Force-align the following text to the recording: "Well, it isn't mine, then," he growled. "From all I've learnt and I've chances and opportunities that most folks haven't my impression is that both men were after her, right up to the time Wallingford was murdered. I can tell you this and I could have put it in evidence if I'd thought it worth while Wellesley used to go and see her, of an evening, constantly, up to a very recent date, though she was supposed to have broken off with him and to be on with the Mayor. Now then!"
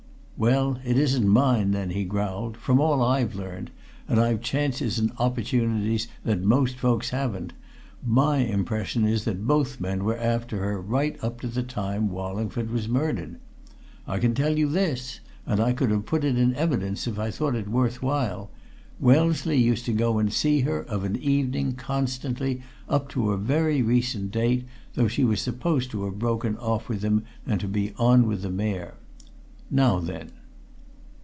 "Well, 0.37 0.79
it 0.83 0.97
isn't 0.97 1.27
mine, 1.27 1.69
then," 1.69 1.91
he 1.91 2.03
growled. 2.03 2.57
"From 2.57 2.79
all 2.81 3.03
I've 3.03 3.35
learnt 3.35 3.69
and 4.07 4.19
I've 4.19 4.41
chances 4.41 4.97
and 4.97 5.11
opportunities 5.19 6.07
that 6.25 6.41
most 6.41 6.77
folks 6.79 7.11
haven't 7.11 7.53
my 8.03 8.37
impression 8.37 9.05
is 9.05 9.23
that 9.25 9.45
both 9.45 9.79
men 9.79 10.03
were 10.03 10.17
after 10.17 10.57
her, 10.57 10.81
right 10.81 11.15
up 11.23 11.41
to 11.41 11.47
the 11.47 11.61
time 11.61 12.09
Wallingford 12.09 12.71
was 12.71 12.87
murdered. 12.89 13.39
I 14.07 14.17
can 14.17 14.33
tell 14.33 14.57
you 14.57 14.67
this 14.67 15.19
and 15.45 15.59
I 15.59 15.73
could 15.73 15.91
have 15.91 16.07
put 16.07 16.23
it 16.23 16.39
in 16.39 16.55
evidence 16.55 17.05
if 17.05 17.19
I'd 17.19 17.35
thought 17.35 17.53
it 17.53 17.67
worth 17.67 18.01
while 18.01 18.49
Wellesley 18.99 19.57
used 19.59 19.85
to 19.85 19.93
go 19.93 20.17
and 20.17 20.33
see 20.33 20.61
her, 20.61 20.79
of 20.81 21.03
an 21.03 21.17
evening, 21.17 21.73
constantly, 21.73 22.63
up 22.89 23.09
to 23.09 23.29
a 23.29 23.37
very 23.37 23.83
recent 23.83 24.31
date, 24.31 24.65
though 24.95 25.07
she 25.07 25.23
was 25.23 25.39
supposed 25.39 25.91
to 25.91 26.03
have 26.05 26.17
broken 26.17 26.57
off 26.57 26.89
with 26.89 27.03
him 27.03 27.25
and 27.45 27.59
to 27.61 27.67
be 27.67 27.93
on 27.99 28.25
with 28.25 28.41
the 28.41 28.49
Mayor. 28.49 28.95
Now 29.73 29.99
then!" 30.01 30.31